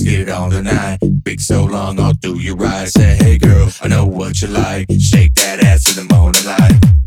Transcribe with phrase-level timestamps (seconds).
[0.00, 0.98] let's get on on tonight.
[1.24, 2.88] Big so long, I'll do you right.
[2.88, 4.86] Say, hey girl, I know what you like.
[4.98, 6.99] Shake that ass in the morning light.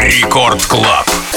[0.00, 1.27] Рекорд Клаб.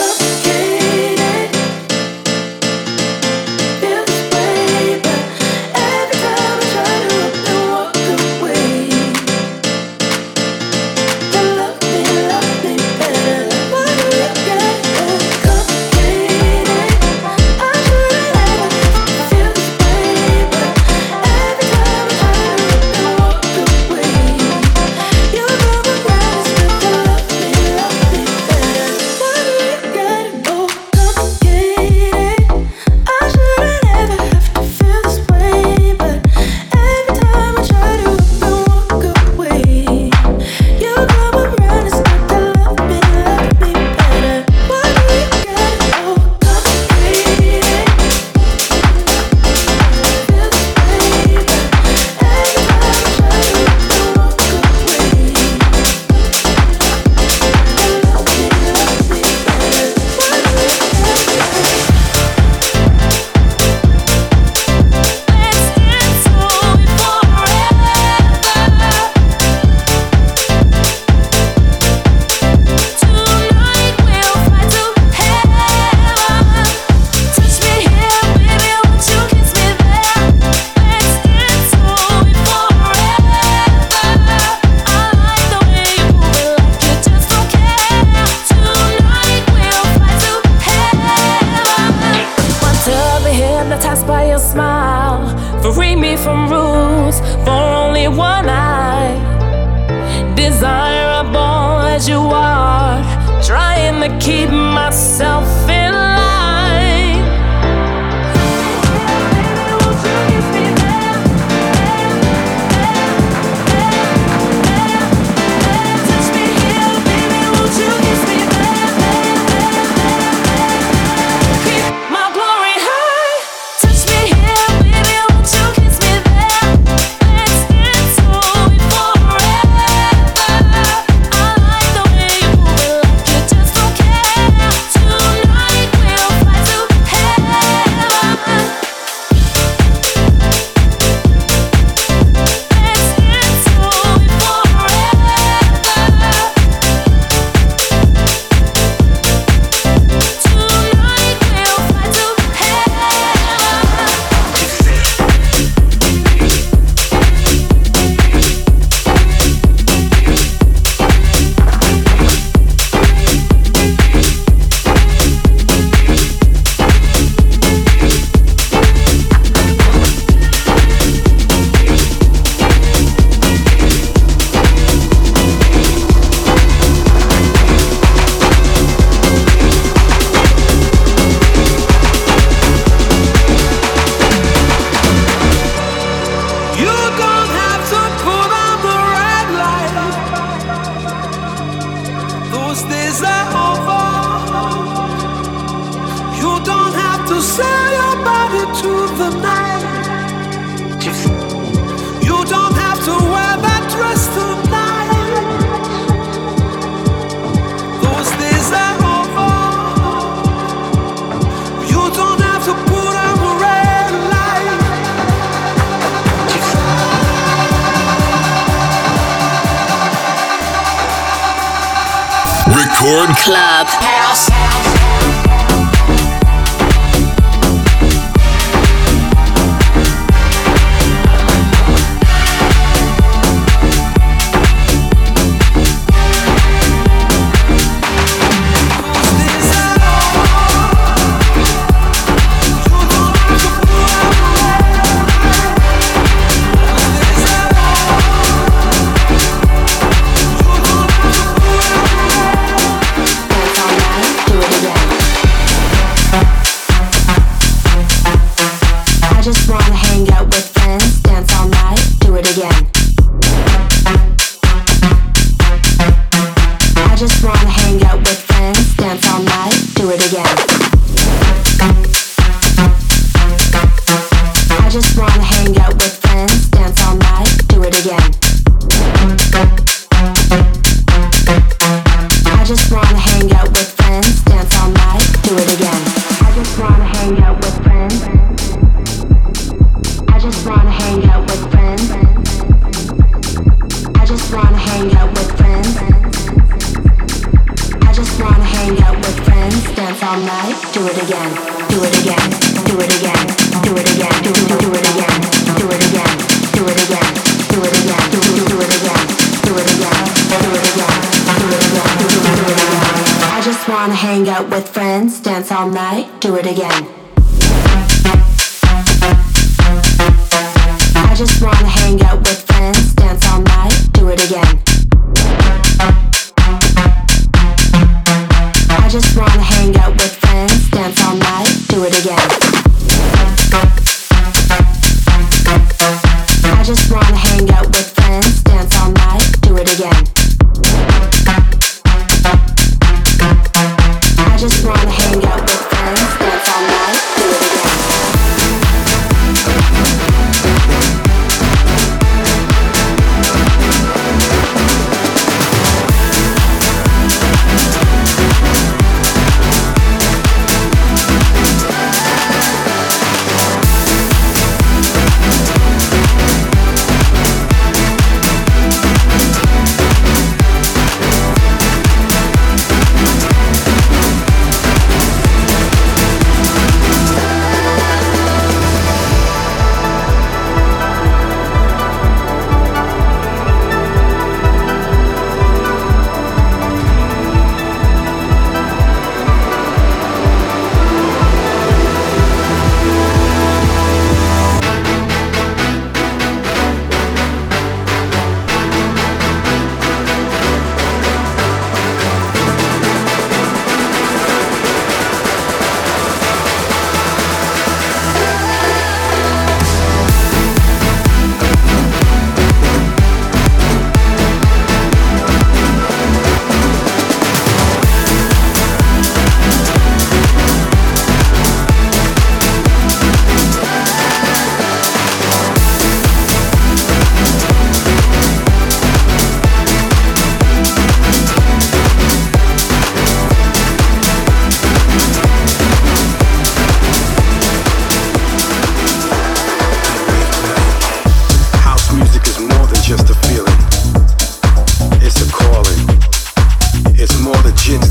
[224.01, 225.30] Hang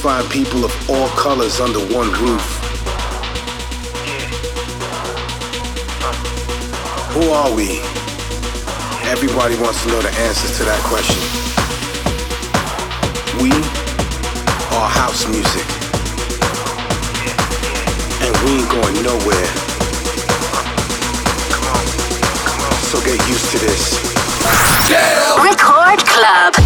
[0.00, 2.46] unifying people of all colors under one roof.
[7.12, 7.80] Who are we?
[9.10, 11.20] Everybody wants to know the answers to that question.
[13.42, 13.52] We
[14.72, 15.66] are house music.
[18.24, 19.50] And we ain't going nowhere.
[22.88, 24.00] So get used to this.
[25.44, 26.59] Record Club.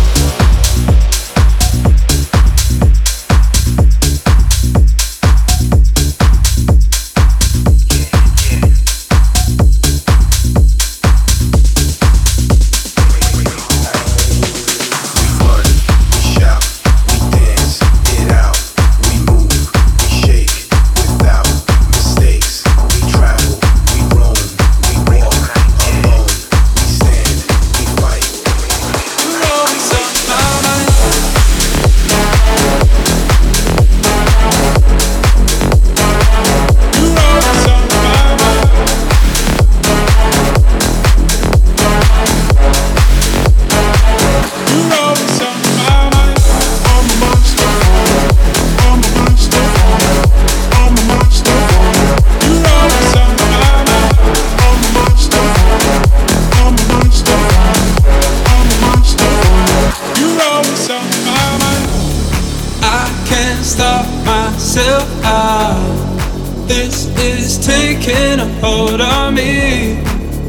[68.05, 69.99] taking a hold on me.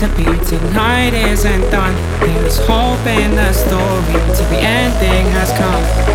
[0.00, 1.94] to be tonight isn't done.
[2.20, 6.09] There is hope in the story till the ending has come.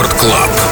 [0.00, 0.69] Рекорд Клаб.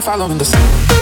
[0.00, 1.01] Following the sun.